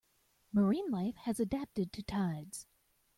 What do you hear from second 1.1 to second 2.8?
has adapted to tides.